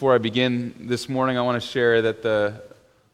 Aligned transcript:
Before 0.00 0.14
I 0.14 0.18
begin 0.18 0.86
this 0.88 1.10
morning, 1.10 1.36
I 1.36 1.42
want 1.42 1.60
to 1.62 1.68
share 1.68 2.00
that 2.00 2.22
the, 2.22 2.62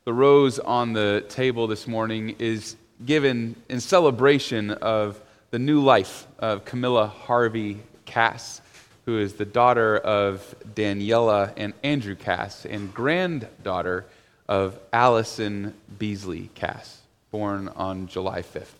the 0.05 0.13
rose 0.13 0.61
on 0.61 0.93
the 0.93 1.27
table 1.29 1.67
this 1.67 1.89
morning 1.89 2.37
is 2.39 2.77
given 3.05 3.57
in 3.69 3.81
celebration 3.81 4.71
of 4.71 5.21
the 5.51 5.59
new 5.59 5.83
life 5.83 6.29
of 6.39 6.65
Camilla 6.65 7.09
Harvey 7.09 7.79
Cass, 8.05 8.61
who 9.05 9.19
is 9.19 9.33
the 9.33 9.45
daughter 9.45 9.99
of 9.99 10.55
Daniela 10.77 11.53
and 11.57 11.75
Andrew 11.83 12.15
Cass 12.15 12.65
and 12.65 12.95
granddaughter 12.95 14.07
of 14.49 14.79
Allison 14.93 15.75
Beasley 15.99 16.51
Cass, 16.55 17.01
born 17.33 17.67
on 17.67 18.07
July 18.07 18.43
5th. 18.43 18.75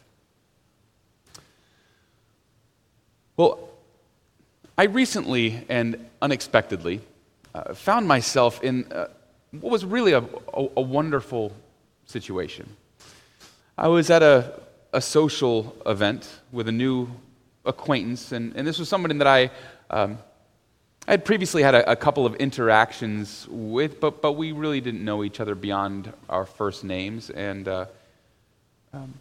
Well, 3.37 3.69
I 4.79 4.85
recently 4.85 5.65
and 5.69 6.09
unexpectedly 6.23 7.01
uh, 7.57 7.73
found 7.73 8.07
myself 8.07 8.63
in 8.63 8.91
uh, 8.93 9.07
what 9.53 9.71
was 9.71 9.85
really 9.85 10.13
a, 10.13 10.19
a, 10.21 10.69
a, 10.77 10.81
wonderful 10.81 11.53
situation. 12.05 12.69
I 13.79 13.89
was 13.89 14.11
at 14.11 14.23
a, 14.23 14.61
a 14.93 15.01
social 15.01 15.75
event 15.87 16.29
with 16.53 16.69
a 16.69 16.73
new 16.73 17.09
acquaintance, 17.65 18.33
and, 18.33 18.55
and 18.57 18.67
this 18.67 18.79
was 18.79 18.91
somebody 18.91 19.17
that 19.17 19.27
I, 19.27 19.51
um, 19.89 20.19
I 21.09 21.13
had 21.13 21.25
previously 21.25 21.63
had 21.63 21.75
a, 21.75 21.93
a, 21.93 21.97
couple 21.97 22.27
of 22.27 22.35
interactions 22.35 23.47
with, 23.49 24.01
but, 24.01 24.21
but 24.21 24.33
we 24.33 24.53
really 24.53 24.83
didn't 24.83 25.03
know 25.03 25.25
each 25.25 25.41
other 25.41 25.55
beyond 25.55 26.13
our 26.29 26.45
first 26.45 26.85
names. 26.85 27.31
And 27.31 27.67
uh, 27.69 27.87
um, 28.93 29.15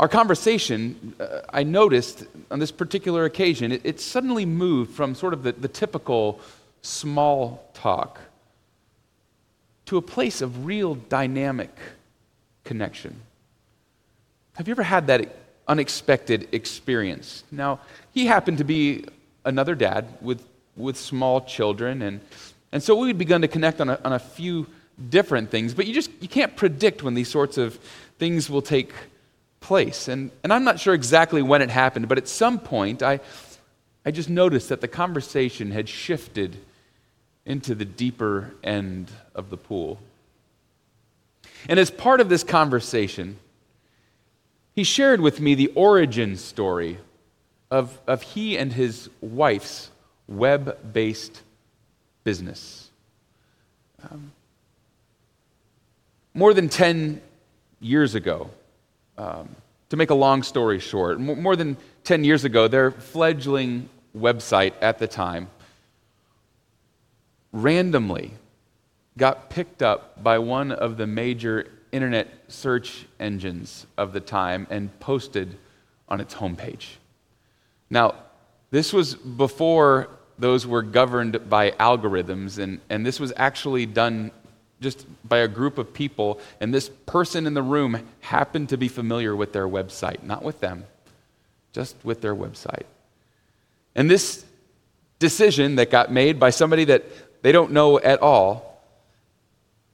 our 0.00 0.08
conversation, 0.08 1.14
uh, 1.20 1.42
I 1.48 1.62
noticed 1.62 2.24
on 2.50 2.58
this 2.58 2.72
particular 2.72 3.24
occasion, 3.24 3.70
it, 3.70 3.82
it 3.84 4.00
suddenly 4.00 4.44
moved 4.44 4.92
from 4.92 5.14
sort 5.14 5.32
of 5.32 5.44
the, 5.44 5.52
the 5.52 5.68
typical 5.68 6.40
small 6.84 7.70
talk 7.72 8.20
to 9.86 9.96
a 9.96 10.02
place 10.02 10.42
of 10.42 10.66
real 10.66 10.94
dynamic 10.94 11.74
connection. 12.64 13.20
Have 14.54 14.68
you 14.68 14.72
ever 14.72 14.82
had 14.82 15.06
that 15.06 15.34
unexpected 15.66 16.48
experience? 16.52 17.44
Now, 17.50 17.80
he 18.12 18.26
happened 18.26 18.58
to 18.58 18.64
be 18.64 19.06
another 19.44 19.74
dad 19.74 20.06
with, 20.20 20.46
with 20.76 20.96
small 20.96 21.40
children, 21.40 22.02
and, 22.02 22.20
and 22.70 22.82
so 22.82 22.96
we 22.96 23.08
had 23.08 23.18
begun 23.18 23.40
to 23.42 23.48
connect 23.48 23.80
on 23.80 23.88
a, 23.88 23.98
on 24.04 24.12
a 24.12 24.18
few 24.18 24.66
different 25.08 25.50
things, 25.50 25.74
but 25.74 25.86
you 25.86 25.94
just 25.94 26.10
you 26.20 26.28
can't 26.28 26.54
predict 26.54 27.02
when 27.02 27.14
these 27.14 27.28
sorts 27.28 27.58
of 27.58 27.78
things 28.18 28.48
will 28.48 28.62
take 28.62 28.92
place. 29.60 30.08
And, 30.08 30.30
and 30.42 30.52
I'm 30.52 30.64
not 30.64 30.78
sure 30.78 30.94
exactly 30.94 31.42
when 31.42 31.62
it 31.62 31.70
happened, 31.70 32.08
but 32.08 32.18
at 32.18 32.28
some 32.28 32.58
point 32.58 33.02
I, 33.02 33.20
I 34.06 34.10
just 34.10 34.28
noticed 34.28 34.68
that 34.68 34.80
the 34.80 34.88
conversation 34.88 35.70
had 35.70 35.88
shifted 35.88 36.58
into 37.46 37.74
the 37.74 37.84
deeper 37.84 38.52
end 38.62 39.10
of 39.34 39.50
the 39.50 39.56
pool. 39.56 39.98
And 41.68 41.78
as 41.78 41.90
part 41.90 42.20
of 42.20 42.28
this 42.28 42.44
conversation, 42.44 43.38
he 44.74 44.84
shared 44.84 45.20
with 45.20 45.40
me 45.40 45.54
the 45.54 45.68
origin 45.74 46.36
story 46.36 46.98
of, 47.70 47.98
of 48.06 48.22
he 48.22 48.58
and 48.58 48.72
his 48.72 49.08
wife's 49.20 49.90
web 50.26 50.92
based 50.92 51.42
business. 52.22 52.90
Um, 54.10 54.32
more 56.34 56.52
than 56.52 56.68
10 56.68 57.20
years 57.80 58.14
ago, 58.14 58.50
um, 59.16 59.48
to 59.90 59.96
make 59.96 60.10
a 60.10 60.14
long 60.14 60.42
story 60.42 60.80
short, 60.80 61.20
more 61.20 61.54
than 61.54 61.76
10 62.02 62.24
years 62.24 62.44
ago, 62.44 62.66
their 62.66 62.90
fledgling 62.90 63.88
website 64.16 64.72
at 64.80 64.98
the 64.98 65.06
time 65.06 65.48
randomly 67.54 68.32
got 69.16 69.48
picked 69.48 69.80
up 69.80 70.22
by 70.22 70.38
one 70.38 70.72
of 70.72 70.96
the 70.96 71.06
major 71.06 71.70
internet 71.92 72.28
search 72.48 73.06
engines 73.20 73.86
of 73.96 74.12
the 74.12 74.20
time 74.20 74.66
and 74.70 74.98
posted 74.98 75.56
on 76.08 76.20
its 76.20 76.34
homepage. 76.34 76.96
Now, 77.88 78.16
this 78.72 78.92
was 78.92 79.14
before 79.14 80.08
those 80.36 80.66
were 80.66 80.82
governed 80.82 81.48
by 81.48 81.70
algorithms, 81.70 82.58
and, 82.58 82.80
and 82.90 83.06
this 83.06 83.20
was 83.20 83.32
actually 83.36 83.86
done 83.86 84.32
just 84.80 85.06
by 85.26 85.38
a 85.38 85.48
group 85.48 85.78
of 85.78 85.94
people, 85.94 86.40
and 86.60 86.74
this 86.74 86.88
person 87.06 87.46
in 87.46 87.54
the 87.54 87.62
room 87.62 88.04
happened 88.20 88.68
to 88.70 88.76
be 88.76 88.88
familiar 88.88 89.36
with 89.36 89.52
their 89.52 89.68
website, 89.68 90.24
not 90.24 90.42
with 90.42 90.58
them, 90.58 90.84
just 91.72 91.94
with 92.02 92.20
their 92.20 92.34
website. 92.34 92.82
And 93.94 94.10
this 94.10 94.44
decision 95.20 95.76
that 95.76 95.92
got 95.92 96.10
made 96.10 96.40
by 96.40 96.50
somebody 96.50 96.84
that 96.86 97.04
they 97.44 97.52
don't 97.52 97.72
know 97.72 98.00
at 98.00 98.22
all, 98.22 98.80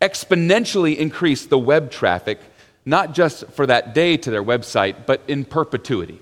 exponentially 0.01 0.97
increase 0.97 1.47
the 1.47 1.59
web 1.59 1.91
traffic, 1.91 2.39
not 2.85 3.13
just 3.13 3.45
for 3.49 3.67
that 3.67 3.93
day 3.93 4.17
to 4.17 4.31
their 4.31 4.43
website, 4.43 5.05
but 5.05 5.21
in 5.27 5.45
perpetuity. 5.45 6.21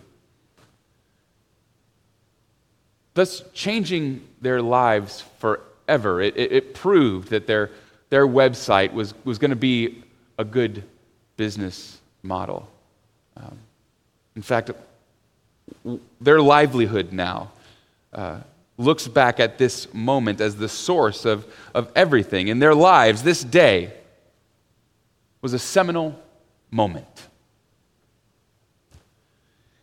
Thus, 3.12 3.42
changing 3.52 4.26
their 4.40 4.62
lives 4.62 5.22
forever. 5.38 6.22
It, 6.22 6.34
it, 6.34 6.50
it 6.50 6.74
proved 6.74 7.28
that 7.28 7.46
their, 7.46 7.72
their 8.08 8.26
website 8.26 8.94
was, 8.94 9.12
was 9.26 9.36
going 9.36 9.50
to 9.50 9.56
be 9.56 10.02
a 10.38 10.46
good 10.46 10.82
business 11.36 11.98
model. 12.22 12.66
Um, 13.36 13.58
in 14.34 14.40
fact, 14.40 14.70
their 16.22 16.40
livelihood 16.40 17.12
now 17.12 17.52
uh, 18.14 18.38
looks 18.78 19.08
back 19.08 19.40
at 19.40 19.58
this 19.58 19.92
moment 19.92 20.40
as 20.40 20.56
the 20.56 20.68
source 20.68 21.24
of, 21.24 21.44
of 21.74 21.90
everything 21.94 22.48
in 22.48 22.60
their 22.60 22.74
lives. 22.74 23.24
This 23.24 23.42
day 23.42 23.92
was 25.42 25.52
a 25.52 25.58
seminal 25.58 26.18
moment. 26.70 27.26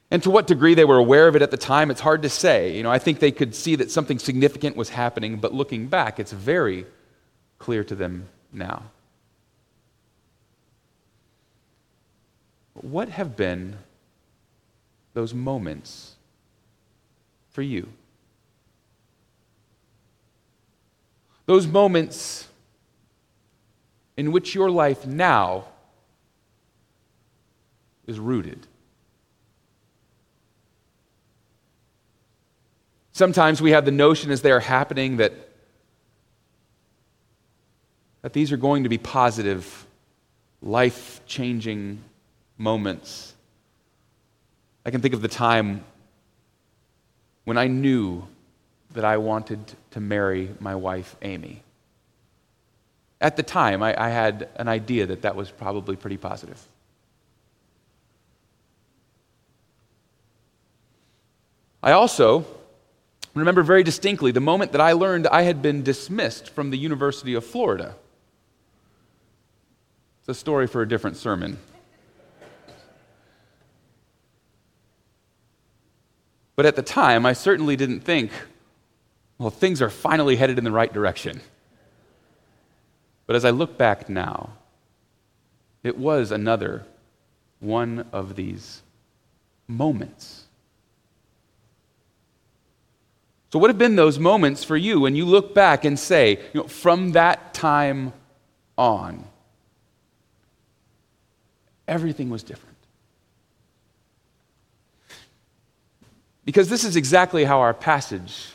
And 0.10 0.24
to 0.24 0.30
what 0.30 0.48
degree 0.48 0.76
they 0.76 0.86
were 0.86 0.98
aware 0.98 1.28
of 1.28 1.36
it 1.36 1.42
at 1.42 1.52
the 1.52 1.58
time, 1.58 1.92
it's 1.92 2.00
hard 2.00 2.22
to 2.22 2.30
say. 2.30 2.78
You 2.78 2.84
know, 2.84 2.92
I 2.92 3.00
think 3.00 3.20
they 3.20 3.32
could 3.32 3.54
see 3.54 3.76
that 3.76 3.92
something 3.92 4.18
significant 4.18 4.78
was 4.78 4.90
happening, 4.90 5.38
but 5.38 5.54
looking 5.54 5.88
back, 5.88 6.20
it's 6.20 6.32
very 6.32 6.86
clear 7.60 7.84
to 7.84 7.96
them 7.96 8.30
now. 8.54 8.84
What 12.76 13.10
have 13.10 13.36
been 13.36 13.78
those 15.14 15.34
moments 15.34 16.16
for 17.50 17.62
you? 17.62 17.90
Those 21.46 21.68
moments 21.68 22.48
in 24.18 24.32
which 24.32 24.56
your 24.56 24.72
life 24.72 25.06
now 25.06 25.66
is 28.08 28.20
rooted. 28.20 28.66
Sometimes 33.12 33.62
we 33.62 33.72
have 33.72 33.86
the 33.86 33.92
notion 33.92 34.32
as 34.32 34.42
they 34.42 34.52
are 34.52 34.60
happening 34.60 35.18
that, 35.18 35.34
that 38.22 38.34
these 38.34 38.52
are 38.52 38.58
going 38.58 38.84
to 38.84 38.90
be 38.90 38.98
positive, 38.98 39.86
life 40.62 41.22
changing 41.26 42.04
moments. 42.58 43.34
I 44.86 44.92
can 44.92 45.02
think 45.02 45.14
of 45.14 45.22
the 45.22 45.28
time 45.28 45.84
when 47.46 47.58
I 47.58 47.68
knew 47.68 48.28
that 48.96 49.06
I 49.06 49.18
wanted 49.18 49.60
to 49.92 50.00
marry 50.00 50.50
my 50.60 50.76
wife, 50.76 51.16
Amy. 51.22 51.62
At 53.22 53.38
the 53.38 53.44
time, 53.44 53.84
I, 53.84 53.96
I, 54.02 54.10
had 54.10 54.50
an 54.56 54.68
idea 54.68 55.06
that 55.06 55.22
that 55.22 55.36
was 55.36 55.52
probably 55.52 55.96
pretty 55.96 56.18
positive. 56.18 56.62
I 61.84 61.92
also 61.92 62.46
remember 63.34 63.64
very 63.64 63.84
distinctly 63.84 64.32
the 64.32 64.42
moment 64.42 64.72
that 64.72 64.82
I 64.82 64.94
learned 64.94 65.28
I 65.28 65.44
had 65.44 65.62
been 65.62 65.84
dismissed 65.84 66.50
from 66.50 66.72
the 66.72 66.78
University 66.78 67.34
of 67.36 67.46
Florida. 67.46 67.96
It's 70.22 70.30
a 70.30 70.34
story 70.34 70.68
for 70.68 70.82
a 70.82 70.88
different 70.88 71.18
sermon. 71.18 71.58
But 76.56 76.66
at 76.66 76.76
the 76.76 76.82
time, 76.82 77.26
I 77.26 77.34
certainly 77.34 77.76
didn't 77.76 78.00
think, 78.00 78.32
well, 79.38 79.50
things 79.50 79.82
are 79.82 79.90
finally 79.90 80.36
headed 80.36 80.58
in 80.58 80.64
the 80.64 80.72
right 80.72 80.92
direction. 80.92 81.42
But 83.28 83.36
as 83.36 83.44
I 83.44 83.50
look 83.50 83.78
back 83.78 84.08
now, 84.08 84.52
it 85.84 85.98
was 85.98 86.32
another 86.32 86.86
one 87.60 88.08
of 88.12 88.36
these 88.36 88.82
moments. 89.68 90.44
So, 93.52 93.60
what 93.60 93.70
have 93.70 93.78
been 93.78 93.96
those 93.96 94.20
moments 94.20 94.64
for 94.64 94.76
you 94.76 95.02
when 95.02 95.16
you 95.16 95.26
look 95.26 95.54
back 95.54 95.86
and 95.86 95.98
say, 95.98 96.40
you 96.54 96.62
know, 96.62 96.68
from 96.68 97.12
that 97.14 97.54
time 97.54 98.14
on, 98.78 99.24
everything 101.88 102.30
was 102.30 102.44
different? 102.44 102.76
Because 106.44 106.70
this 106.70 106.84
is 106.84 106.96
exactly 106.96 107.44
how 107.44 107.62
our 107.62 107.74
passage 107.74 108.55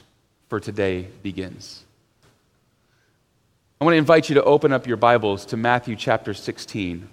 for 0.50 0.58
today 0.58 1.06
begins. 1.23 1.85
I 3.81 3.85
want 3.85 3.94
to 3.94 3.99
invite 3.99 4.29
you 4.29 4.35
to 4.35 4.43
open 4.43 4.73
up 4.73 4.85
your 4.85 4.97
Bibles 4.97 5.47
to 5.47 5.56
Matthew 5.56 5.94
chapter 5.94 6.35
16. 6.35 7.08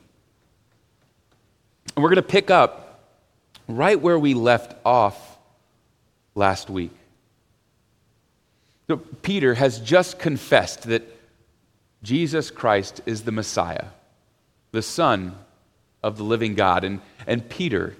And 1.95 2.03
we're 2.03 2.09
going 2.09 2.15
to 2.15 2.23
pick 2.23 2.49
up 2.49 2.99
right 3.67 4.01
where 4.01 4.17
we 4.17 4.33
left 4.33 4.73
off 4.83 5.37
last 6.33 6.67
week. 6.67 6.89
So 8.87 8.97
Peter 8.97 9.53
has 9.53 9.79
just 9.81 10.17
confessed 10.17 10.83
that 10.83 11.03
Jesus 12.01 12.49
Christ 12.49 13.01
is 13.05 13.21
the 13.21 13.31
Messiah, 13.31 13.85
the 14.71 14.81
Son 14.81 15.35
of 16.01 16.17
the 16.17 16.23
living 16.23 16.55
God. 16.55 16.83
And, 16.83 17.01
and 17.27 17.47
Peter 17.47 17.95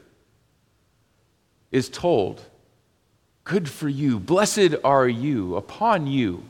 is 1.72 1.90
told, 1.90 2.44
Good 3.48 3.70
for 3.70 3.88
you, 3.88 4.20
blessed 4.20 4.76
are 4.84 5.08
you, 5.08 5.56
upon 5.56 6.06
you 6.06 6.44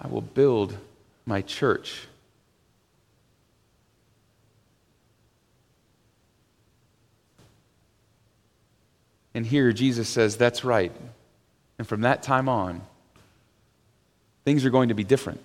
I 0.00 0.06
will 0.06 0.20
build 0.20 0.76
my 1.26 1.42
church. 1.42 2.06
And 9.34 9.44
here 9.44 9.72
Jesus 9.72 10.08
says, 10.08 10.36
That's 10.36 10.64
right. 10.64 10.92
And 11.78 11.88
from 11.88 12.02
that 12.02 12.22
time 12.22 12.48
on, 12.48 12.80
things 14.44 14.64
are 14.64 14.70
going 14.70 14.90
to 14.90 14.94
be 14.94 15.02
different. 15.02 15.44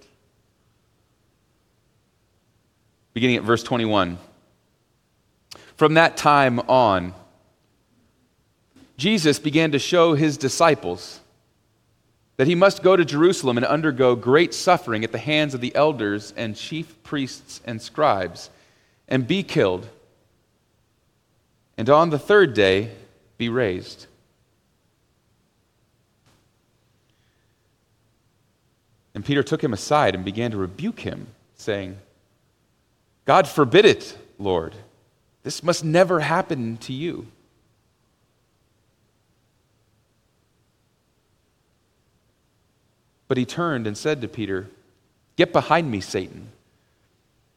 Beginning 3.16 3.38
at 3.38 3.44
verse 3.44 3.64
21. 3.64 4.20
From 5.76 5.96
that 5.96 6.18
time 6.18 6.60
on, 6.60 7.16
Jesus 8.98 9.40
began 9.40 9.72
to 9.72 9.80
show 9.80 10.14
his 10.14 10.38
disciples 10.38 11.20
that 12.38 12.48
he 12.48 12.56
must 12.56 12.84
go 12.84 12.96
to 12.96 13.06
Jerusalem 13.06 13.58
and 13.58 13.66
undergo 13.66 14.16
great 14.16 14.54
suffering 14.54 15.04
at 15.04 15.12
the 15.12 15.18
hands 15.18 15.54
of 15.54 15.62
the 15.62 15.74
elders 15.76 16.34
and 16.36 16.56
chief 16.56 17.02
priests 17.04 17.62
and 17.66 17.82
scribes, 17.82 18.50
and 19.08 19.28
be 19.28 19.44
killed, 19.44 19.88
and 21.78 21.90
on 21.90 22.10
the 22.10 22.20
third 22.20 22.54
day 22.54 22.92
be 23.38 23.50
raised. 23.50 24.08
And 29.14 29.24
Peter 29.24 29.44
took 29.44 29.64
him 29.64 29.72
aside 29.72 30.14
and 30.14 30.26
began 30.26 30.52
to 30.52 30.58
rebuke 30.58 31.00
him, 31.00 31.28
saying, 31.56 31.98
God 33.24 33.48
forbid 33.48 33.86
it, 33.86 34.18
Lord. 34.38 34.76
This 35.44 35.64
must 35.64 35.86
never 35.86 36.20
happen 36.20 36.78
to 36.78 36.92
you. 36.92 37.28
But 43.28 43.38
he 43.38 43.46
turned 43.46 43.88
and 43.88 43.98
said 43.98 44.22
to 44.22 44.28
Peter, 44.28 44.68
Get 45.36 45.52
behind 45.52 45.90
me, 45.90 46.02
Satan. 46.02 46.50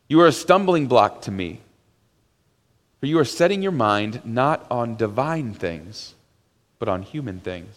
You 0.08 0.20
are 0.20 0.26
a 0.26 0.32
stumbling 0.32 0.86
block 0.86 1.22
to 1.22 1.30
me, 1.30 1.60
for 2.98 3.06
you 3.06 3.18
are 3.18 3.24
setting 3.24 3.62
your 3.62 3.72
mind 3.72 4.22
not 4.24 4.66
on 4.70 4.96
divine 4.96 5.52
things, 5.52 6.14
but 6.78 6.88
on 6.88 7.02
human 7.02 7.40
things. 7.40 7.74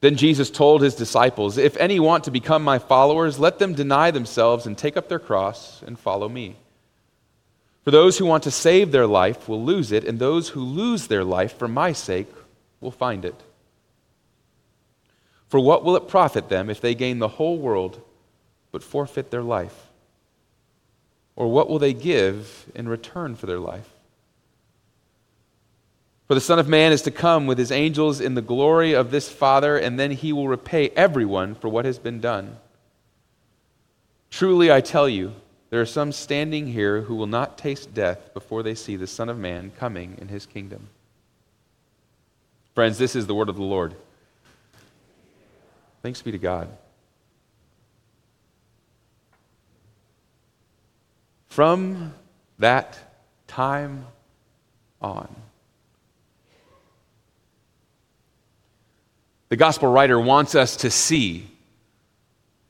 Then 0.00 0.16
Jesus 0.16 0.50
told 0.50 0.82
his 0.82 0.94
disciples, 0.94 1.58
If 1.58 1.76
any 1.76 2.00
want 2.00 2.24
to 2.24 2.30
become 2.30 2.62
my 2.62 2.78
followers, 2.78 3.38
let 3.38 3.58
them 3.58 3.74
deny 3.74 4.10
themselves 4.10 4.66
and 4.66 4.76
take 4.76 4.96
up 4.96 5.08
their 5.08 5.18
cross 5.18 5.82
and 5.86 5.98
follow 5.98 6.28
me. 6.28 6.56
For 7.84 7.90
those 7.90 8.18
who 8.18 8.26
want 8.26 8.44
to 8.44 8.50
save 8.50 8.92
their 8.92 9.06
life 9.06 9.48
will 9.48 9.62
lose 9.62 9.90
it, 9.92 10.04
and 10.04 10.18
those 10.18 10.50
who 10.50 10.60
lose 10.60 11.06
their 11.06 11.24
life 11.24 11.56
for 11.58 11.68
my 11.68 11.92
sake 11.92 12.28
will 12.80 12.90
find 12.90 13.24
it. 13.24 13.42
For 15.50 15.58
what 15.58 15.84
will 15.84 15.96
it 15.96 16.06
profit 16.06 16.48
them 16.48 16.70
if 16.70 16.80
they 16.80 16.94
gain 16.94 17.18
the 17.18 17.26
whole 17.26 17.58
world 17.58 18.00
but 18.70 18.84
forfeit 18.84 19.32
their 19.32 19.42
life? 19.42 19.88
Or 21.34 21.48
what 21.48 21.68
will 21.68 21.80
they 21.80 21.92
give 21.92 22.70
in 22.72 22.88
return 22.88 23.34
for 23.34 23.46
their 23.46 23.58
life? 23.58 23.90
For 26.28 26.34
the 26.34 26.40
Son 26.40 26.60
of 26.60 26.68
Man 26.68 26.92
is 26.92 27.02
to 27.02 27.10
come 27.10 27.48
with 27.48 27.58
his 27.58 27.72
angels 27.72 28.20
in 28.20 28.34
the 28.36 28.42
glory 28.42 28.92
of 28.92 29.10
this 29.10 29.28
Father, 29.28 29.76
and 29.76 29.98
then 29.98 30.12
he 30.12 30.32
will 30.32 30.46
repay 30.46 30.90
everyone 30.90 31.56
for 31.56 31.68
what 31.68 31.84
has 31.84 31.98
been 31.98 32.20
done. 32.20 32.56
Truly, 34.30 34.70
I 34.70 34.80
tell 34.80 35.08
you, 35.08 35.34
there 35.70 35.80
are 35.80 35.86
some 35.86 36.12
standing 36.12 36.68
here 36.68 37.00
who 37.00 37.16
will 37.16 37.26
not 37.26 37.58
taste 37.58 37.92
death 37.92 38.32
before 38.32 38.62
they 38.62 38.76
see 38.76 38.94
the 38.94 39.08
Son 39.08 39.28
of 39.28 39.36
Man 39.36 39.72
coming 39.76 40.16
in 40.20 40.28
his 40.28 40.46
kingdom. 40.46 40.90
Friends, 42.76 42.98
this 42.98 43.16
is 43.16 43.26
the 43.26 43.34
word 43.34 43.48
of 43.48 43.56
the 43.56 43.62
Lord. 43.62 43.96
Thanks 46.02 46.22
be 46.22 46.32
to 46.32 46.38
God. 46.38 46.68
From 51.48 52.14
that 52.58 52.98
time 53.46 54.06
on, 55.02 55.28
the 59.50 59.56
gospel 59.56 59.92
writer 59.92 60.18
wants 60.18 60.54
us 60.54 60.76
to 60.76 60.90
see 60.90 61.48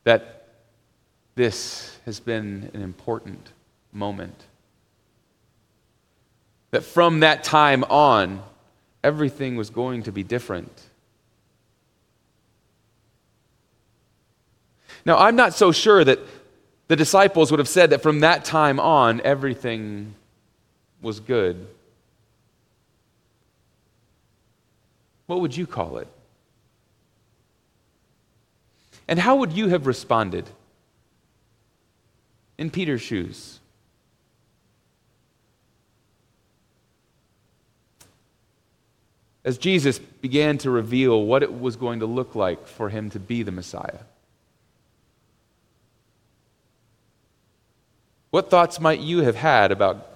that 0.05 0.49
this 1.35 1.99
has 2.07 2.19
been 2.19 2.71
an 2.75 2.83
important 2.83 3.53
moment. 3.93 4.45
That 6.71 6.83
from 6.83 7.21
that 7.21 7.45
time 7.45 7.85
on, 7.85 8.43
everything 9.05 9.57
was 9.57 9.71
going 9.71 10.05
to 10.05 10.13
be 10.13 10.23
different. 10.23 10.90
Now, 15.05 15.19
I'm 15.19 15.37
not 15.37 15.55
so 15.55 15.73
sure 15.73 16.05
that 16.05 16.19
the 16.89 16.97
disciples 16.97 17.51
would 17.51 17.61
have 17.61 17.69
said 17.69 17.91
that 17.91 18.03
from 18.03 18.21
that 18.21 18.45
time 18.45 18.81
on, 18.81 19.21
everything 19.23 20.15
was 21.01 21.21
good. 21.21 21.67
What 25.27 25.41
would 25.41 25.57
you 25.57 25.67
call 25.67 25.99
it? 25.99 26.09
And 29.07 29.19
how 29.19 29.37
would 29.37 29.53
you 29.53 29.69
have 29.69 29.87
responded 29.87 30.49
in 32.59 32.71
Peter's 32.71 33.01
shoes? 33.01 33.61
As 39.45 39.57
Jesus 39.57 39.99
began 39.99 40.59
to 40.59 40.71
reveal 40.71 41.25
what 41.25 41.43
it 41.43 41.61
was 41.61 41.77
going 41.77 42.01
to 42.01 42.07
look 42.07 42.35
like 42.35 42.67
for 42.67 42.89
him 42.89 43.11
to 43.11 43.19
be 43.19 43.43
the 43.43 43.53
Messiah. 43.53 44.01
What 48.31 48.51
thoughts 48.51 48.81
might 48.81 49.01
you 49.01 49.23
have 49.23 49.37
had 49.37 49.73
about 49.73 50.07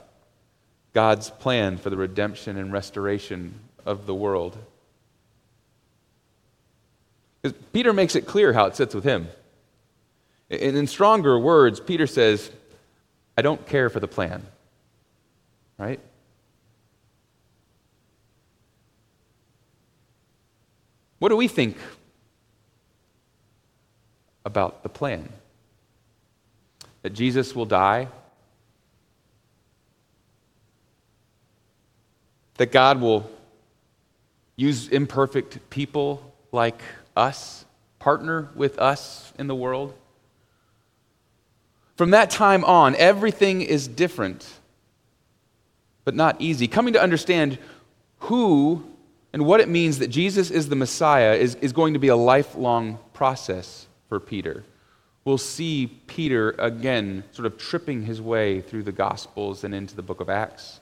God's 0.92 1.30
plan 1.30 1.78
for 1.78 1.90
the 1.90 1.96
redemption 1.96 2.56
and 2.56 2.72
restoration 2.72 3.54
of 3.84 4.06
the 4.06 4.14
world? 4.14 4.56
Peter 7.72 7.92
makes 7.92 8.14
it 8.14 8.26
clear 8.26 8.52
how 8.52 8.66
it 8.66 8.76
sits 8.76 8.94
with 8.94 9.04
him. 9.04 9.28
And 10.48 10.76
in 10.76 10.86
stronger 10.86 11.38
words, 11.38 11.80
Peter 11.80 12.06
says, 12.06 12.50
I 13.36 13.42
don't 13.42 13.66
care 13.66 13.90
for 13.90 14.00
the 14.00 14.08
plan. 14.08 14.46
Right? 15.76 16.00
What 21.18 21.30
do 21.30 21.36
we 21.36 21.48
think 21.48 21.76
about 24.44 24.82
the 24.82 24.88
plan? 24.88 25.28
That 27.04 27.12
Jesus 27.12 27.54
will 27.54 27.66
die, 27.66 28.08
that 32.56 32.72
God 32.72 32.98
will 32.98 33.30
use 34.56 34.88
imperfect 34.88 35.68
people 35.68 36.32
like 36.50 36.80
us, 37.14 37.66
partner 37.98 38.48
with 38.54 38.78
us 38.78 39.34
in 39.38 39.48
the 39.48 39.54
world. 39.54 39.92
From 41.96 42.12
that 42.12 42.30
time 42.30 42.64
on, 42.64 42.96
everything 42.96 43.60
is 43.60 43.86
different, 43.86 44.50
but 46.06 46.14
not 46.14 46.40
easy. 46.40 46.66
Coming 46.66 46.94
to 46.94 47.02
understand 47.02 47.58
who 48.20 48.82
and 49.34 49.44
what 49.44 49.60
it 49.60 49.68
means 49.68 49.98
that 49.98 50.08
Jesus 50.08 50.50
is 50.50 50.70
the 50.70 50.76
Messiah 50.76 51.34
is, 51.34 51.56
is 51.56 51.74
going 51.74 51.92
to 51.92 52.00
be 52.00 52.08
a 52.08 52.16
lifelong 52.16 52.98
process 53.12 53.88
for 54.08 54.18
Peter 54.18 54.64
we'll 55.24 55.38
see 55.38 55.86
Peter 56.06 56.50
again 56.58 57.24
sort 57.32 57.46
of 57.46 57.58
tripping 57.58 58.02
his 58.02 58.20
way 58.20 58.60
through 58.60 58.82
the 58.82 58.92
Gospels 58.92 59.64
and 59.64 59.74
into 59.74 59.96
the 59.96 60.02
book 60.02 60.20
of 60.20 60.28
Acts. 60.28 60.80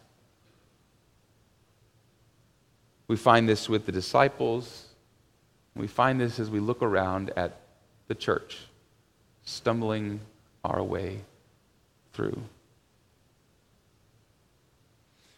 We 3.08 3.16
find 3.16 3.48
this 3.48 3.68
with 3.68 3.86
the 3.86 3.92
disciples. 3.92 4.86
We 5.76 5.86
find 5.86 6.20
this 6.20 6.38
as 6.38 6.50
we 6.50 6.60
look 6.60 6.82
around 6.82 7.30
at 7.36 7.60
the 8.08 8.14
church, 8.14 8.58
stumbling 9.44 10.20
our 10.64 10.82
way 10.82 11.20
through. 12.12 12.40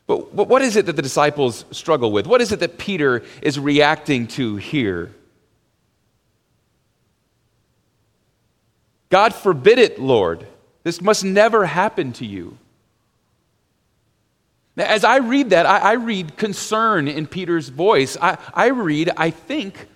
But, 0.07 0.35
what 0.35 0.61
is 0.61 0.77
it 0.77 0.85
that 0.87 0.97
the 0.97 1.03
disciples 1.03 1.65
struggle 1.71 2.13
with? 2.13 2.27
What 2.27 2.43
is 2.43 2.53
it 2.53 2.61
that 2.61 2.77
Peter 2.77 3.23
is 3.41 3.59
reacting 3.59 4.27
to 4.29 4.57
here? 4.57 5.11
God 9.15 9.33
forbid 9.33 9.79
it, 9.79 10.01
Lord. 10.01 10.45
This 10.83 11.01
must 11.01 11.25
never 11.25 11.67
happen 11.67 12.13
to 12.15 12.27
you. 12.27 12.59
Now, 14.75 14.87
as 14.87 15.05
I 15.05 15.19
read 15.19 15.51
that, 15.51 15.67
I, 15.67 15.79
I 15.79 15.93
read 15.93 16.37
concern 16.37 17.07
in 17.07 17.29
Peter's 17.29 17.69
voice. 17.69 18.17
I, 18.21 18.39
I 18.53 18.71
read, 18.71 19.13
I 19.17 19.31
think, 19.31 19.87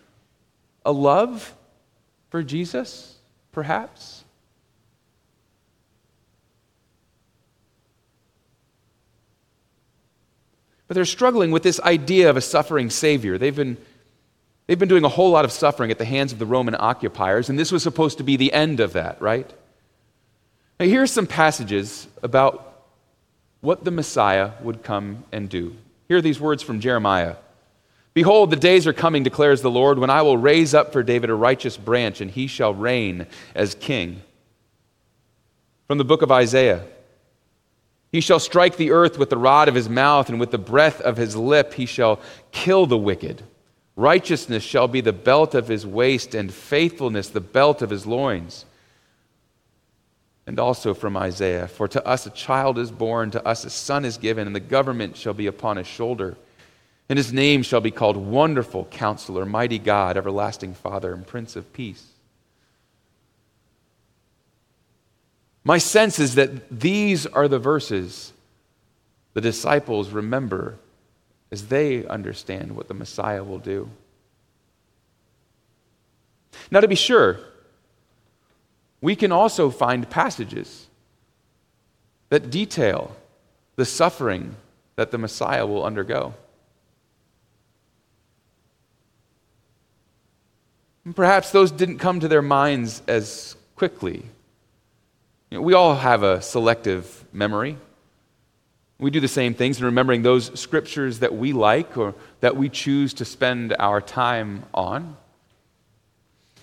a 0.85 0.93
love 0.93 1.53
for 2.31 2.45
Jesus, 2.45 3.17
perhaps. 3.51 4.23
But 10.87 10.95
they're 10.95 11.05
struggling 11.05 11.51
with 11.51 11.65
this 11.65 11.81
idea 11.81 12.31
of 12.31 12.37
a 12.37 12.41
suffering 12.41 12.89
Savior. 12.89 13.37
They've 13.37 13.57
been, 13.57 13.79
they've 14.69 14.79
been 14.79 14.89
doing 14.89 15.05
a 15.05 15.09
whole 15.09 15.31
lot 15.31 15.45
of 15.45 15.51
suffering 15.51 15.91
at 15.91 15.99
the 15.99 16.05
hands 16.05 16.33
of 16.33 16.39
the 16.39 16.47
Roman 16.47 16.77
occupiers, 16.79 17.49
and 17.49 17.59
this 17.59 17.73
was 17.73 17.83
supposed 17.83 18.19
to 18.19 18.25
be 18.25 18.37
the 18.37 18.53
end 18.53 18.79
of 18.79 18.93
that, 18.93 19.21
right? 19.21 19.53
Now, 20.79 20.87
here 20.87 21.03
are 21.03 21.09
some 21.09 21.27
passages 21.27 22.07
about 22.23 22.85
what 23.61 23.83
the 23.83 23.91
Messiah 23.91 24.53
would 24.63 24.85
come 24.85 25.25
and 25.33 25.49
do. 25.49 25.75
Here 26.07 26.19
are 26.19 26.23
these 26.23 26.39
words 26.39 26.63
from 26.63 26.79
Jeremiah 26.79 27.35
Behold, 28.15 28.51
the 28.51 28.57
days 28.57 28.87
are 28.87 28.93
coming, 28.93 29.23
declares 29.23 29.63
the 29.63 29.71
Lord, 29.71 29.99
when 29.99 30.11
I 30.11 30.23
will 30.23 30.37
raise 30.37 30.75
up 30.75 30.93
for 30.93 31.05
David 31.05 31.31
a 31.31 31.35
righteous 31.35 31.77
branch, 31.77 32.21
and 32.21 32.29
he 32.29 32.49
shall 32.49 32.75
reign 32.75 33.29
as 33.55 33.77
king. 33.77 34.23
From 35.87 35.99
the 35.99 36.05
book 36.05 36.23
of 36.23 36.33
Isaiah 36.33 36.85
He 38.11 38.21
shall 38.21 38.41
strike 38.41 38.77
the 38.77 38.91
earth 38.91 39.19
with 39.19 39.31
the 39.31 39.37
rod 39.37 39.69
of 39.69 39.77
his 39.77 39.89
mouth, 39.89 40.29
and 40.29 40.41
with 40.41 40.51
the 40.51 40.59
breath 40.59 41.01
of 41.01 41.17
his 41.17 41.37
lip 41.37 41.75
he 41.75 41.87
shall 41.87 42.21
kill 42.51 42.87
the 42.87 42.99
wicked. 42.99 43.45
Righteousness 43.99 44.63
shall 44.63 44.89
be 44.89 45.03
the 45.03 45.13
belt 45.13 45.55
of 45.55 45.69
his 45.69 45.85
waist, 45.85 46.35
and 46.35 46.55
faithfulness 46.55 47.29
the 47.29 47.41
belt 47.41 47.83
of 47.83 47.91
his 47.91 48.07
loins 48.07 48.65
and 50.49 50.59
also 50.59 50.95
from 50.95 51.15
Isaiah 51.15 51.69
For 51.69 51.87
to 51.89 52.05
us 52.07 52.25
a 52.25 52.31
child 52.31 52.79
is 52.79 52.91
born, 52.91 53.31
to 53.33 53.47
us 53.47 53.67
a 53.67 53.71
son 53.71 54.07
is 54.07 54.17
given, 54.17 54.47
and 54.47 54.57
the 54.57 54.61
government 54.61 55.15
shall 55.15 55.35
be 55.35 55.47
upon 55.47 55.77
his 55.77 55.87
shoulder. 55.87 56.39
And 57.11 57.19
his 57.19 57.35
name 57.35 57.63
shall 57.63 57.83
be 57.83 57.91
called 57.91 58.17
Wonderful 58.17 58.87
Counselor, 58.87 59.45
Mighty 59.45 59.79
God, 59.79 60.17
Everlasting 60.17 60.73
Father, 60.73 61.13
and 61.13 61.27
Prince 61.27 61.55
of 61.55 61.71
Peace. 61.75 62.07
My 65.65 65.77
sense 65.77 66.19
is 66.19 66.37
that 66.37 66.81
these 66.81 67.27
are 67.27 67.47
the 67.47 67.59
verses 67.59 68.33
the 69.35 69.43
disciples 69.43 70.09
remember 70.09 70.79
as 71.51 71.69
they 71.69 72.05
understand 72.07 72.77
what 72.77 72.89
the 72.89 72.95
Messiah 72.95 73.43
will 73.43 73.59
do. 73.59 73.89
Now, 76.71 76.81
to 76.81 76.89
be 76.89 76.95
sure, 76.95 77.41
we 79.01 79.17
can 79.17 79.33
also 79.33 79.71
find 79.71 80.09
passages 80.11 80.89
that 82.29 82.51
detail 82.51 83.17
the 83.77 83.85
suffering 83.85 84.57
that 84.97 85.11
the 85.11 85.19
Messiah 85.19 85.67
will 85.67 85.85
undergo. 85.85 86.35
And 91.05 91.17
perhaps 91.17 91.53
those 91.53 91.71
didn't 91.71 91.99
come 91.99 92.21
to 92.21 92.29
their 92.29 92.43
minds 92.43 93.03
as 93.09 93.57
quickly. 93.77 94.25
You 95.49 95.59
know, 95.59 95.63
we 95.63 95.73
all 95.73 95.95
have 95.95 96.23
a 96.23 96.43
selective 96.43 97.25
memory. 97.33 97.79
We 99.01 99.11
do 99.11 99.21
the 99.21 99.29
same 99.29 99.55
things 99.55 99.79
in 99.79 99.85
remembering 99.85 100.23
those 100.23 100.59
scriptures 100.59 101.21
that 101.21 101.35
we 101.35 101.53
like 101.53 101.97
or 101.97 102.15
that 102.41 102.57
we 102.57 102.69
choose 102.69 103.15
to 103.15 103.25
spend 103.25 103.75
our 103.79 104.01
time 104.01 104.65
on. 104.75 105.17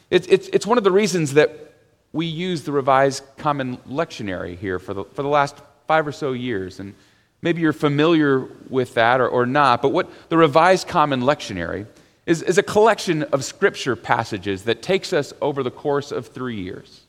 It's, 0.10 0.28
it's, 0.28 0.50
it's 0.50 0.68
one 0.68 0.78
of 0.78 0.84
the 0.84 0.92
reasons 0.92 1.34
that 1.36 1.74
we 2.12 2.26
use 2.26 2.64
the 2.64 2.72
Revised 2.72 3.24
Common 3.38 3.78
Lectionary 3.90 4.58
here 4.58 4.80
for 4.80 4.94
the, 4.94 5.06
for 5.06 5.24
the 5.24 5.30
last 5.30 5.56
five 5.88 6.06
or 6.06 6.12
so 6.12 6.34
years. 6.34 6.80
And 6.80 6.94
maybe 7.42 7.62
you're 7.62 7.74
familiar 7.74 8.48
with 8.70 8.94
that 8.96 9.22
or, 9.22 9.30
or 9.30 9.46
not, 9.46 9.82
but 9.82 9.90
what 9.90 10.10
the 10.30 10.38
Revised 10.38 10.88
Common 10.88 11.22
Lectionary 11.22 11.88
is, 12.26 12.42
is 12.42 12.58
a 12.58 12.64
collection 12.64 13.24
of 13.24 13.46
scripture 13.46 13.96
passages 13.96 14.64
that 14.64 14.82
takes 14.82 15.14
us 15.14 15.34
over 15.42 15.64
the 15.64 15.72
course 15.72 16.12
of 16.12 16.28
three 16.28 16.60
years. 16.60 17.02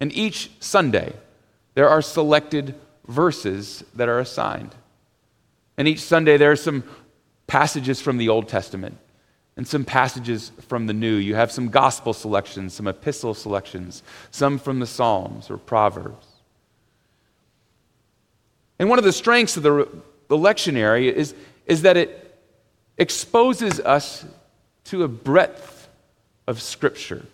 And 0.00 0.12
each 0.12 0.50
Sunday, 0.60 1.12
there 1.74 1.88
are 1.88 2.02
selected 2.02 2.74
verses 3.08 3.84
that 3.94 4.08
are 4.08 4.18
assigned. 4.18 4.74
And 5.76 5.86
each 5.86 6.00
Sunday, 6.00 6.36
there 6.36 6.50
are 6.50 6.56
some 6.56 6.84
passages 7.46 8.00
from 8.00 8.18
the 8.18 8.28
Old 8.28 8.48
Testament 8.48 8.98
and 9.56 9.66
some 9.66 9.84
passages 9.84 10.52
from 10.68 10.86
the 10.86 10.92
New. 10.92 11.14
You 11.14 11.34
have 11.34 11.50
some 11.50 11.68
gospel 11.68 12.12
selections, 12.12 12.74
some 12.74 12.86
epistle 12.86 13.34
selections, 13.34 14.02
some 14.30 14.58
from 14.58 14.80
the 14.80 14.86
Psalms 14.86 15.50
or 15.50 15.56
Proverbs. 15.56 16.26
And 18.78 18.90
one 18.90 18.98
of 18.98 19.04
the 19.04 19.12
strengths 19.12 19.56
of 19.56 19.62
the, 19.62 19.88
the 20.28 20.36
lectionary 20.36 21.10
is, 21.10 21.34
is 21.64 21.82
that 21.82 21.96
it 21.96 22.38
exposes 22.98 23.80
us 23.80 24.24
to 24.84 25.04
a 25.04 25.08
breadth 25.08 25.88
of 26.46 26.60
Scripture. 26.60 27.26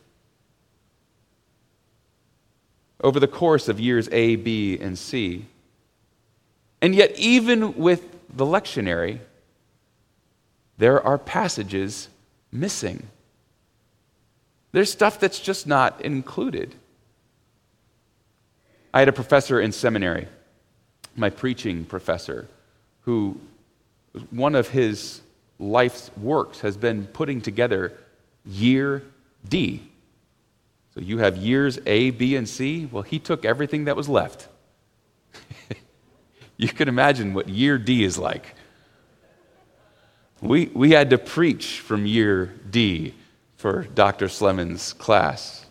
Over 3.02 3.18
the 3.18 3.28
course 3.28 3.68
of 3.68 3.80
years 3.80 4.08
A, 4.12 4.36
B, 4.36 4.78
and 4.80 4.96
C. 4.96 5.46
And 6.82 6.96
yet, 6.96 7.16
even 7.16 7.76
with 7.76 8.02
the 8.36 8.44
lectionary, 8.44 9.20
there 10.78 11.00
are 11.00 11.16
passages 11.16 12.08
missing. 12.50 13.06
There's 14.72 14.90
stuff 14.90 15.20
that's 15.20 15.38
just 15.38 15.66
not 15.66 16.00
included. 16.00 16.74
I 18.92 18.98
had 18.98 19.08
a 19.08 19.12
professor 19.12 19.60
in 19.60 19.70
seminary, 19.70 20.26
my 21.14 21.30
preaching 21.30 21.84
professor, 21.84 22.48
who 23.02 23.40
one 24.30 24.56
of 24.56 24.68
his 24.68 25.20
life's 25.60 26.10
works 26.16 26.60
has 26.60 26.76
been 26.76 27.06
putting 27.06 27.40
together 27.40 27.92
year 28.44 29.04
D. 29.48 29.82
So 30.94 31.00
you 31.00 31.18
have 31.18 31.36
years 31.36 31.78
A, 31.86 32.10
B, 32.10 32.34
and 32.34 32.48
C. 32.48 32.88
Well, 32.90 33.02
he 33.02 33.20
took 33.20 33.44
everything 33.44 33.84
that 33.84 33.96
was 33.96 34.08
left. 34.08 34.48
you 36.56 36.68
can 36.68 36.88
imagine 36.88 37.34
what 37.34 37.48
year 37.48 37.78
D 37.78 38.04
is 38.04 38.18
like. 38.18 38.54
We, 40.40 40.66
we 40.74 40.90
had 40.90 41.10
to 41.10 41.18
preach 41.18 41.80
from 41.80 42.04
year 42.04 42.52
D 42.70 43.14
for 43.56 43.84
Dr. 43.84 44.28
Slemon's 44.28 44.92
class. 44.92 45.66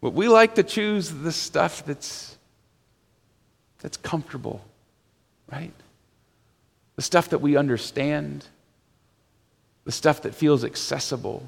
But 0.00 0.14
we 0.14 0.28
like 0.28 0.54
to 0.54 0.62
choose 0.62 1.10
the 1.10 1.32
stuff 1.32 1.84
that's, 1.84 2.36
that's 3.80 3.96
comfortable, 3.96 4.64
right? 5.52 5.74
The 6.96 7.02
stuff 7.02 7.30
that 7.30 7.40
we 7.40 7.56
understand, 7.56 8.46
the 9.84 9.92
stuff 9.92 10.22
that 10.22 10.34
feels 10.34 10.64
accessible. 10.64 11.46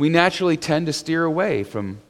We 0.00 0.08
naturally 0.08 0.56
tend 0.56 0.86
to 0.86 0.94
steer 0.94 1.24
away 1.24 1.62
from 1.62 2.00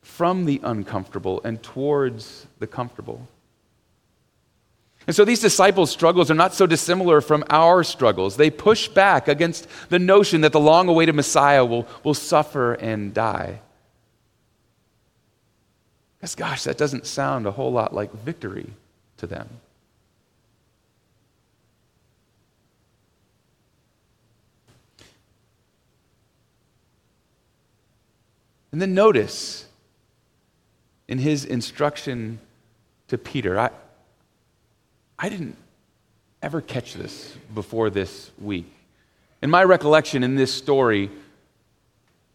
from 0.00 0.44
the 0.44 0.60
uncomfortable 0.62 1.40
and 1.42 1.60
towards 1.60 2.46
the 2.60 2.68
comfortable. 2.68 3.26
And 5.08 5.16
so 5.16 5.24
these 5.24 5.40
disciples' 5.40 5.90
struggles 5.90 6.30
are 6.30 6.34
not 6.34 6.54
so 6.54 6.64
dissimilar 6.64 7.20
from 7.20 7.42
our 7.50 7.82
struggles. 7.82 8.36
They 8.36 8.50
push 8.50 8.86
back 8.86 9.26
against 9.26 9.66
the 9.88 9.98
notion 9.98 10.42
that 10.42 10.52
the 10.52 10.60
long 10.60 10.88
awaited 10.88 11.16
Messiah 11.16 11.64
will, 11.64 11.88
will 12.04 12.14
suffer 12.14 12.74
and 12.74 13.12
die. 13.12 13.60
Because, 16.18 16.36
gosh, 16.36 16.62
that 16.62 16.78
doesn't 16.78 17.06
sound 17.06 17.46
a 17.46 17.50
whole 17.50 17.72
lot 17.72 17.92
like 17.92 18.12
victory 18.12 18.70
to 19.16 19.26
them. 19.26 19.48
And 28.72 28.80
then 28.80 28.94
notice 28.94 29.66
in 31.06 31.18
his 31.18 31.44
instruction 31.44 32.40
to 33.08 33.18
Peter. 33.18 33.58
I, 33.58 33.70
I 35.18 35.28
didn't 35.28 35.56
ever 36.42 36.60
catch 36.60 36.94
this 36.94 37.36
before 37.54 37.90
this 37.90 38.30
week. 38.40 38.72
In 39.42 39.50
my 39.50 39.62
recollection, 39.62 40.24
in 40.24 40.36
this 40.36 40.52
story, 40.52 41.10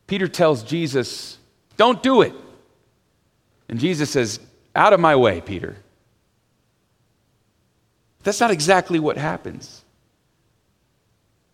Peter 0.05 0.27
tells 0.27 0.63
Jesus, 0.63 1.37
Don't 1.75 2.03
do 2.03 2.21
it. 2.21 2.33
And 3.67 3.79
Jesus 3.79 4.11
says, 4.11 4.39
Out 4.75 4.93
of 4.93 4.99
my 4.99 5.15
way, 5.15 5.41
Peter. 5.41 5.75
That's 8.23 8.39
not 8.39 8.51
exactly 8.51 8.99
what 8.99 9.17
happens. 9.17 9.83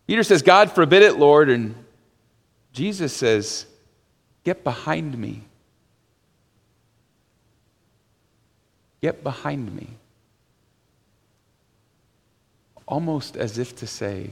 Peter 0.06 0.22
says, 0.22 0.42
God 0.42 0.72
forbid 0.72 1.02
it, 1.02 1.16
Lord. 1.16 1.48
And 1.48 1.74
Jesus 2.72 3.12
says, 3.12 3.66
Get 4.44 4.62
behind 4.62 5.16
me. 5.18 5.42
Get 9.00 9.22
behind 9.22 9.74
me. 9.74 9.88
almost 12.86 13.36
as 13.36 13.58
if 13.58 13.76
to 13.76 13.86
say, 13.86 14.30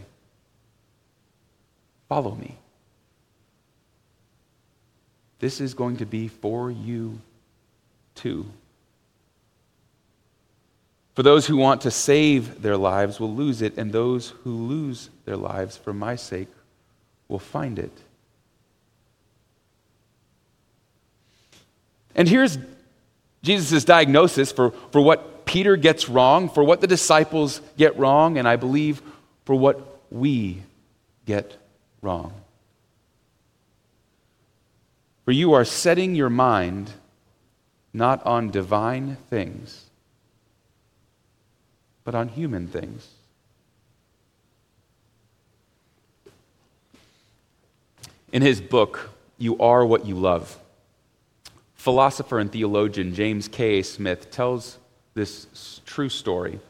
Follow 2.09 2.35
me. 2.35 2.59
This 5.39 5.63
is 5.63 5.73
going 5.73 5.97
to 5.97 6.05
be 6.05 6.29
for 6.29 6.71
you 6.71 7.19
too. 8.15 8.45
For 11.15 11.23
those 11.23 11.47
who 11.47 11.57
want 11.57 11.81
to 11.83 11.91
save 11.91 12.61
their 12.61 12.77
lives 12.77 13.19
will 13.19 13.35
lose 13.35 13.63
it, 13.63 13.79
and 13.79 13.91
those 13.91 14.29
who 14.45 14.51
lose 14.51 15.09
their 15.25 15.39
lives 15.39 15.79
for 15.79 15.95
my 15.95 16.15
sake 16.17 16.49
will 17.29 17.39
find 17.39 17.79
it. 17.79 17.93
And 22.15 22.29
here's 22.29 22.59
Jesus' 23.43 23.85
diagnosis 23.85 24.53
for, 24.53 24.71
for 24.91 25.01
what 25.01 25.45
Peter 25.45 25.77
gets 25.77 26.09
wrong, 26.09 26.49
for 26.49 26.63
what 26.63 26.81
the 26.81 26.87
disciples 26.87 27.61
get 27.77 27.97
wrong, 27.99 28.39
and 28.39 28.47
I 28.47 28.57
believe 28.57 29.03
for 29.45 29.55
what 29.55 30.01
we 30.11 30.63
get 31.27 31.57
wrong. 32.01 32.33
For 35.25 35.33
you 35.33 35.53
are 35.53 35.65
setting 35.65 36.15
your 36.15 36.31
mind 36.31 36.91
not 37.93 38.25
on 38.27 38.51
divine 38.51 39.17
things, 39.29 39.85
but 42.05 42.15
on 42.15 42.29
human 42.29 42.67
things. 42.67 43.09
In 48.33 48.43
his 48.43 48.61
book, 48.61 49.11
You 49.39 49.59
Are 49.59 49.85
What 49.85 50.07
You 50.07 50.15
Love, 50.15 50.59
philosopher 51.83 52.39
and 52.39 52.53
theologian 52.53 53.13
James 53.13 53.49
K. 53.49 53.83
Smith 53.83 54.31
tells 54.31 54.79
this 55.15 55.81
true 55.85 56.09
story 56.09 56.61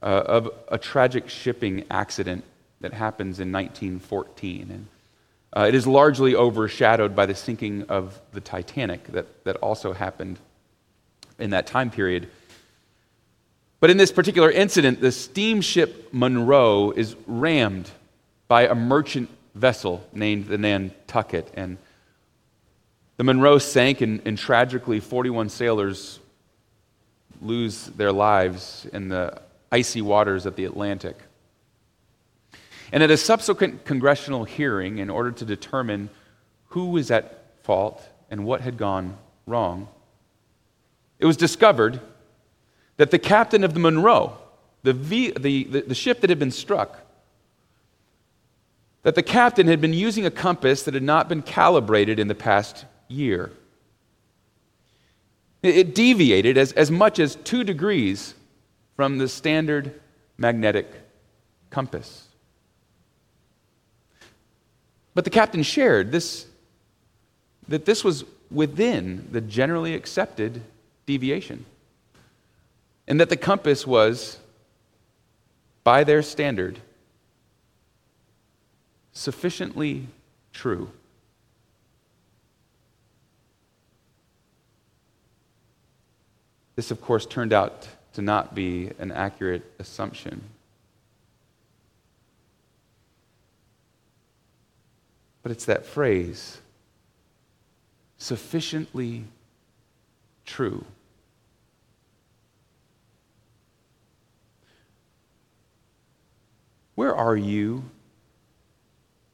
uh, 0.00 0.06
of 0.06 0.48
a 0.68 0.78
tragic 0.78 1.28
shipping 1.28 1.84
accident 1.90 2.44
that 2.80 2.92
happens 2.92 3.40
in 3.40 3.50
1914. 3.50 4.70
And 4.70 4.86
uh, 5.52 5.66
it 5.66 5.74
is 5.74 5.88
largely 5.88 6.36
overshadowed 6.36 7.16
by 7.16 7.26
the 7.26 7.34
sinking 7.34 7.86
of 7.88 8.20
the 8.30 8.40
Titanic 8.40 9.02
that, 9.08 9.42
that 9.42 9.56
also 9.56 9.92
happened 9.92 10.38
in 11.40 11.50
that 11.50 11.66
time 11.66 11.90
period. 11.90 12.28
But 13.80 13.90
in 13.90 13.96
this 13.96 14.12
particular 14.12 14.52
incident, 14.52 15.00
the 15.00 15.10
steamship 15.10 16.10
Monroe 16.12 16.92
is 16.92 17.16
rammed 17.26 17.90
by 18.46 18.68
a 18.68 18.76
merchant 18.76 19.30
vessel 19.56 20.06
named 20.12 20.46
the 20.46 20.58
Nantucket. 20.58 21.50
And 21.54 21.76
the 23.20 23.24
Monroe 23.24 23.58
sank, 23.58 24.00
and, 24.00 24.22
and 24.24 24.38
tragically, 24.38 24.98
41 24.98 25.50
sailors 25.50 26.20
lose 27.42 27.84
their 27.88 28.12
lives 28.12 28.86
in 28.94 29.10
the 29.10 29.42
icy 29.70 30.00
waters 30.00 30.46
of 30.46 30.56
the 30.56 30.64
Atlantic. 30.64 31.18
And 32.90 33.02
at 33.02 33.10
a 33.10 33.18
subsequent 33.18 33.84
congressional 33.84 34.44
hearing, 34.44 34.96
in 34.96 35.10
order 35.10 35.32
to 35.32 35.44
determine 35.44 36.08
who 36.68 36.86
was 36.86 37.10
at 37.10 37.44
fault 37.62 38.02
and 38.30 38.46
what 38.46 38.62
had 38.62 38.78
gone 38.78 39.18
wrong, 39.44 39.88
it 41.18 41.26
was 41.26 41.36
discovered 41.36 42.00
that 42.96 43.10
the 43.10 43.18
captain 43.18 43.64
of 43.64 43.74
the 43.74 43.80
Monroe, 43.80 44.38
the, 44.82 44.94
v, 44.94 45.32
the, 45.32 45.64
the, 45.64 45.80
the 45.82 45.94
ship 45.94 46.22
that 46.22 46.30
had 46.30 46.38
been 46.38 46.50
struck, 46.50 47.00
that 49.02 49.14
the 49.14 49.22
captain 49.22 49.66
had 49.66 49.82
been 49.82 49.92
using 49.92 50.24
a 50.24 50.30
compass 50.30 50.84
that 50.84 50.94
had 50.94 51.02
not 51.02 51.28
been 51.28 51.42
calibrated 51.42 52.18
in 52.18 52.26
the 52.26 52.34
past 52.34 52.86
year. 53.10 53.50
It 55.62 55.94
deviated 55.94 56.56
as, 56.56 56.72
as 56.72 56.90
much 56.90 57.18
as 57.18 57.36
two 57.36 57.64
degrees 57.64 58.34
from 58.96 59.18
the 59.18 59.28
standard 59.28 60.00
magnetic 60.38 60.90
compass. 61.68 62.28
But 65.14 65.24
the 65.24 65.30
captain 65.30 65.62
shared 65.62 66.12
this, 66.12 66.46
that 67.68 67.84
this 67.84 68.02
was 68.02 68.24
within 68.50 69.28
the 69.30 69.40
generally 69.40 69.94
accepted 69.94 70.62
deviation. 71.04 71.66
And 73.06 73.20
that 73.20 73.28
the 73.28 73.36
compass 73.36 73.86
was, 73.86 74.38
by 75.84 76.04
their 76.04 76.22
standard, 76.22 76.78
sufficiently 79.12 80.06
true. 80.52 80.90
This, 86.80 86.90
of 86.90 87.02
course, 87.02 87.26
turned 87.26 87.52
out 87.52 87.86
to 88.14 88.22
not 88.22 88.54
be 88.54 88.90
an 88.98 89.12
accurate 89.12 89.70
assumption. 89.78 90.40
But 95.42 95.52
it's 95.52 95.66
that 95.66 95.84
phrase, 95.84 96.56
sufficiently 98.16 99.24
true. 100.46 100.86
Where 106.94 107.14
are 107.14 107.36
you 107.36 107.84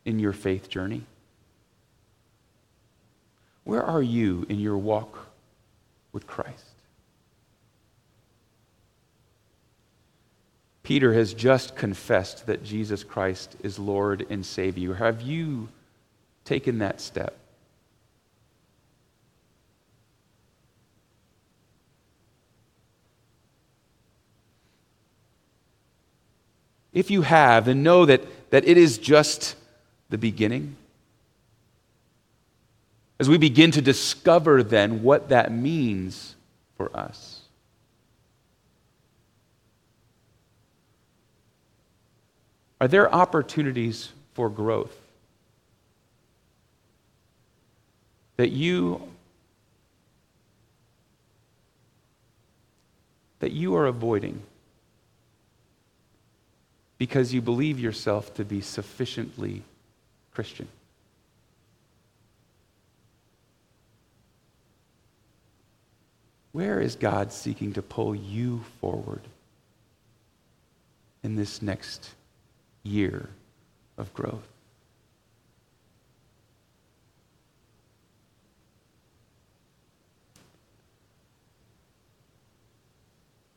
in 0.04 0.18
your 0.18 0.32
faith 0.32 0.68
journey? 0.68 1.02
Where 3.62 3.84
are 3.84 4.02
you 4.02 4.46
in 4.48 4.58
your 4.58 4.78
walk 4.78 5.28
with 6.10 6.26
Christ? 6.26 6.75
Peter 10.86 11.14
has 11.14 11.34
just 11.34 11.74
confessed 11.74 12.46
that 12.46 12.62
Jesus 12.62 13.02
Christ 13.02 13.56
is 13.64 13.76
Lord 13.76 14.24
and 14.30 14.46
Savior. 14.46 14.94
Have 14.94 15.20
you 15.20 15.68
taken 16.44 16.78
that 16.78 17.00
step? 17.00 17.36
If 26.92 27.10
you 27.10 27.22
have, 27.22 27.64
then 27.64 27.82
know 27.82 28.06
that, 28.06 28.22
that 28.50 28.64
it 28.68 28.78
is 28.78 28.96
just 28.96 29.56
the 30.08 30.18
beginning. 30.18 30.76
As 33.18 33.28
we 33.28 33.38
begin 33.38 33.72
to 33.72 33.82
discover 33.82 34.62
then 34.62 35.02
what 35.02 35.30
that 35.30 35.50
means 35.50 36.36
for 36.76 36.96
us. 36.96 37.40
Are 42.80 42.88
there 42.88 43.12
opportunities 43.14 44.10
for 44.34 44.50
growth 44.50 44.94
that 48.36 48.50
you 48.50 49.00
that 53.38 53.52
you 53.52 53.74
are 53.76 53.86
avoiding? 53.86 54.42
because 56.98 57.34
you 57.34 57.42
believe 57.42 57.78
yourself 57.78 58.32
to 58.34 58.44
be 58.44 58.60
sufficiently 58.60 59.62
Christian. 60.32 60.68
Where 66.52 66.80
is 66.80 66.96
God 66.96 67.32
seeking 67.32 67.74
to 67.74 67.82
pull 67.82 68.14
you 68.14 68.64
forward 68.80 69.20
in 71.22 71.36
this 71.36 71.60
next 71.60 72.10
year 72.86 73.28
of 73.98 74.12
growth? 74.14 74.46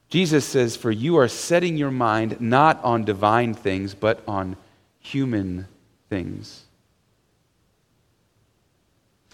Jesus 0.10 0.44
says, 0.44 0.76
For 0.76 0.92
you 0.92 1.18
are 1.18 1.28
setting 1.28 1.78
your 1.78 1.92
mind 1.92 2.42
not 2.42 2.84
on 2.84 3.06
divine 3.06 3.54
things, 3.54 3.94
but 3.94 4.24
on 4.28 4.58
human 5.00 5.68
things. 6.10 6.64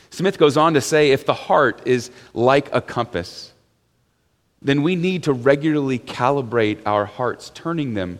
Smith 0.10 0.38
goes 0.38 0.58
on 0.58 0.73
to 0.73 0.81
say 0.81 1.12
if 1.12 1.25
the 1.25 1.34
heart 1.34 1.81
is 1.86 2.12
like 2.34 2.73
a 2.73 2.81
compass, 2.81 3.53
then 4.62 4.84
we 4.84 4.95
need 4.95 5.23
to 5.23 5.34
regularly 5.34 5.99
calibrate 5.99 6.79
our 6.86 7.05
hearts, 7.05 7.51
turning 7.53 7.93
them 7.93 8.19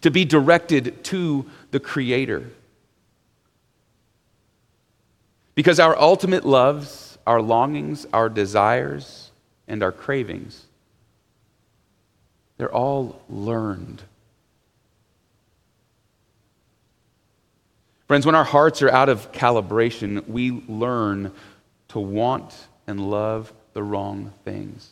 to 0.00 0.10
be 0.10 0.24
directed 0.24 1.02
to 1.04 1.46
the 1.70 1.80
Creator. 1.80 2.50
Because 5.54 5.80
our 5.80 5.98
ultimate 5.98 6.44
loves, 6.44 7.18
our 7.26 7.40
longings, 7.40 8.06
our 8.12 8.28
desires, 8.28 9.30
and 9.66 9.82
our 9.82 9.92
cravings 9.92 10.66
they're 12.56 12.72
all 12.72 13.20
learned. 13.28 14.02
Friends, 18.06 18.24
when 18.24 18.34
our 18.34 18.44
hearts 18.44 18.82
are 18.82 18.90
out 18.90 19.08
of 19.08 19.32
calibration, 19.32 20.26
we 20.28 20.52
learn 20.68 21.32
to 21.88 21.98
want 21.98 22.68
and 22.86 23.10
love 23.10 23.52
the 23.72 23.82
wrong 23.82 24.32
things. 24.44 24.90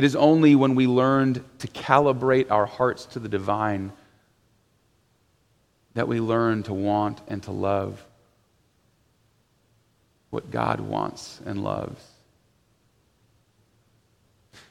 It 0.00 0.04
is 0.04 0.16
only 0.16 0.54
when 0.54 0.76
we 0.76 0.86
learned 0.86 1.44
to 1.58 1.66
calibrate 1.66 2.50
our 2.50 2.64
hearts 2.64 3.04
to 3.04 3.18
the 3.18 3.28
divine 3.28 3.92
that 5.92 6.08
we 6.08 6.20
learn 6.20 6.62
to 6.62 6.72
want 6.72 7.20
and 7.28 7.42
to 7.42 7.50
love 7.50 8.02
what 10.30 10.50
God 10.50 10.80
wants 10.80 11.42
and 11.44 11.62
loves. 11.62 12.02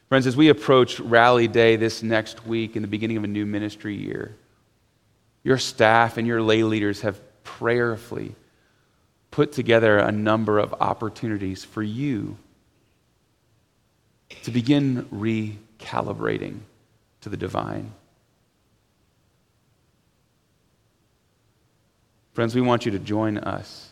Friends, 0.07 0.25
as 0.25 0.35
we 0.35 0.49
approach 0.49 0.99
Rally 0.99 1.47
Day 1.47 1.75
this 1.75 2.01
next 2.01 2.47
week 2.47 2.75
in 2.75 2.81
the 2.81 2.87
beginning 2.87 3.17
of 3.17 3.23
a 3.23 3.27
new 3.27 3.45
ministry 3.45 3.93
year, 3.93 4.35
your 5.43 5.59
staff 5.59 6.17
and 6.17 6.25
your 6.25 6.41
lay 6.41 6.63
leaders 6.63 7.01
have 7.01 7.21
prayerfully 7.43 8.33
put 9.29 9.51
together 9.51 9.99
a 9.99 10.11
number 10.11 10.57
of 10.57 10.73
opportunities 10.81 11.63
for 11.63 11.83
you 11.83 12.35
to 14.43 14.51
begin 14.51 15.05
recalibrating 15.13 16.59
to 17.21 17.29
the 17.29 17.37
divine. 17.37 17.91
Friends, 22.33 22.55
we 22.55 22.61
want 22.61 22.85
you 22.85 22.91
to 22.91 22.99
join 22.99 23.37
us 23.37 23.91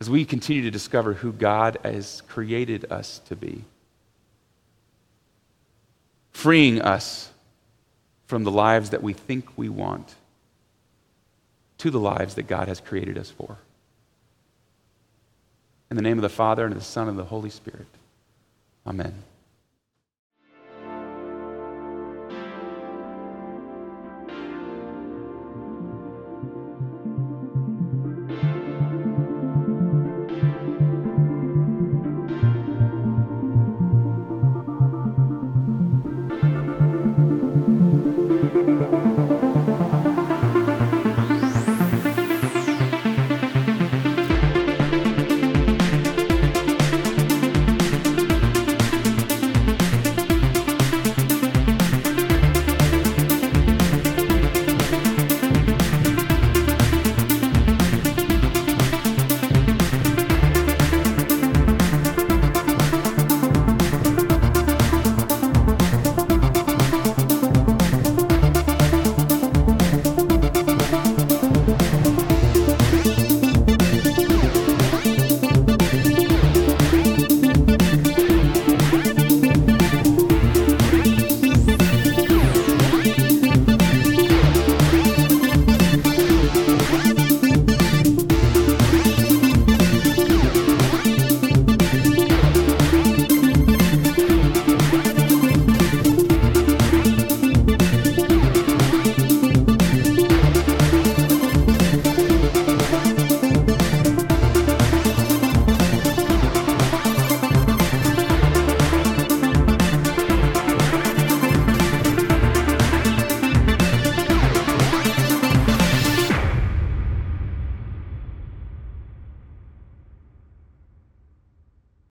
as 0.00 0.08
we 0.08 0.24
continue 0.24 0.62
to 0.62 0.70
discover 0.70 1.14
who 1.14 1.32
God 1.32 1.78
has 1.82 2.22
created 2.28 2.90
us 2.90 3.20
to 3.28 3.36
be, 3.36 3.64
freeing 6.32 6.80
us 6.80 7.30
from 8.26 8.44
the 8.44 8.50
lives 8.50 8.90
that 8.90 9.02
we 9.02 9.12
think 9.12 9.56
we 9.56 9.68
want 9.68 10.14
to 11.78 11.90
the 11.90 12.00
lives 12.00 12.34
that 12.34 12.44
God 12.46 12.68
has 12.68 12.80
created 12.80 13.18
us 13.18 13.30
for. 13.30 13.58
In 15.90 15.96
the 15.96 16.02
name 16.02 16.18
of 16.18 16.22
the 16.22 16.28
Father, 16.28 16.64
and 16.64 16.72
of 16.72 16.78
the 16.78 16.84
Son, 16.84 17.08
and 17.08 17.18
of 17.18 17.24
the 17.24 17.28
Holy 17.28 17.50
Spirit. 17.50 17.86
Amen. 18.86 19.35